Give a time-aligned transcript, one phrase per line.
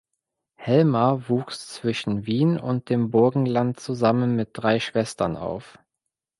[0.55, 5.77] Helmer wuchs zwischen Wien und dem Burgenland zusammen mit drei Schwestern auf.